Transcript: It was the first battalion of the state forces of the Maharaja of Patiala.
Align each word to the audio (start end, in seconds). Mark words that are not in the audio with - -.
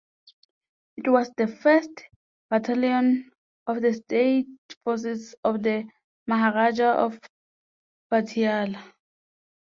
It 0.97 1.07
was 1.11 1.29
the 1.37 1.45
first 1.45 2.05
battalion 2.49 3.29
of 3.67 3.83
the 3.83 3.93
state 3.93 4.47
forces 4.83 5.35
of 5.43 5.61
the 5.61 5.87
Maharaja 6.25 6.93
of 7.05 7.19
Patiala. 8.11 8.83